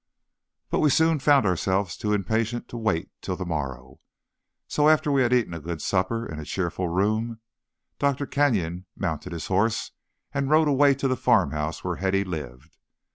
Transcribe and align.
But 0.71 0.79
we 0.79 0.89
soon 0.89 1.19
found 1.19 1.45
ourselves 1.45 1.95
too 1.95 2.11
impatient 2.11 2.67
to 2.69 2.75
wait 2.77 3.11
till 3.21 3.35
the 3.35 3.45
morrow, 3.45 3.99
so 4.67 4.89
after 4.89 5.11
we 5.11 5.21
had 5.21 5.31
eaten 5.31 5.53
a 5.53 5.59
good 5.59 5.79
supper 5.79 6.25
in 6.25 6.39
a 6.39 6.43
cheerful 6.43 6.87
room, 6.87 7.39
Dr. 7.99 8.25
Kenyon 8.25 8.87
mounted 8.97 9.31
his 9.31 9.45
horse, 9.45 9.91
and 10.33 10.49
rode 10.49 10.67
away 10.67 10.95
to 10.95 11.07
the 11.07 11.15
farm 11.15 11.51
house 11.51 11.83
where 11.83 11.97
Hetty 11.97 12.23
lived. 12.23 12.77